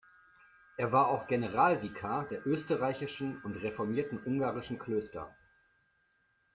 [0.77, 5.29] Er war auch Generalvikar der österreichischen und reformierten ungarischen Klöster.